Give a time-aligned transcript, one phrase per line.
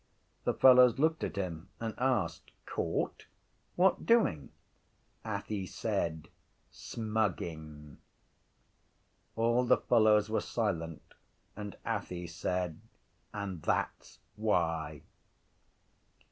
[0.45, 3.27] The fellows looked at him and asked: —Caught?
[3.75, 4.49] —What doing?
[5.23, 6.29] Athy said:
[6.73, 7.97] —Smugging.
[9.35, 11.03] All the fellows were silent:
[11.55, 12.79] and Athy said:
[13.31, 15.03] —And that’s why.